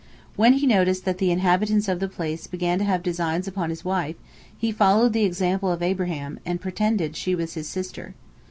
When 0.35 0.53
he 0.53 0.65
noticed 0.65 1.05
that 1.05 1.19
the 1.19 1.29
inhabitants 1.29 1.87
of 1.87 1.99
the 1.99 2.07
place 2.07 2.47
began 2.47 2.79
to 2.79 2.85
have 2.85 3.03
designs 3.03 3.47
upon 3.47 3.69
his 3.69 3.85
wife, 3.85 4.15
he 4.57 4.71
followed 4.71 5.13
the 5.13 5.25
example 5.25 5.71
of 5.71 5.83
Abraham, 5.83 6.39
and 6.43 6.59
pretended 6.59 7.15
she 7.15 7.35
was 7.35 7.53
his 7.53 7.67
sister. 7.69 8.15